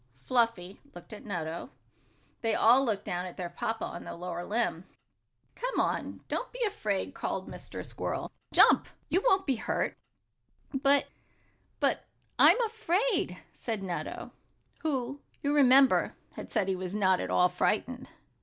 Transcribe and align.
Fluffy 0.23 0.79
looked 0.95 1.13
at 1.13 1.23
Nutto. 1.25 1.67
Then 1.67 1.73
they 2.41 2.55
all 2.55 2.83
looked 2.83 3.05
down 3.05 3.27
at 3.27 3.37
their 3.37 3.51
papa 3.51 3.85
on 3.85 4.03
the 4.05 4.15
lower 4.15 4.43
limb. 4.43 4.85
"Come 5.53 5.79
on! 5.79 6.21
Don't 6.27 6.51
be 6.51 6.63
afraid!" 6.65 7.13
called 7.13 7.47
Mr. 7.47 7.85
Squirrel. 7.85 8.31
"Jump! 8.51 8.87
You 9.09 9.21
won't 9.23 9.45
be 9.45 9.57
hurt!" 9.57 9.95
"But 10.73 11.05
but 11.79 12.07
I'm 12.39 12.59
afraid," 12.63 13.43
said 13.53 13.83
Nutto, 13.83 14.31
who, 14.79 15.19
you 15.43 15.53
remember, 15.53 16.15
had 16.31 16.51
said 16.51 16.67
he 16.67 16.75
was 16.75 16.95
not 16.95 17.19
at 17.19 17.29
all 17.29 17.47
frightened. 17.47 18.09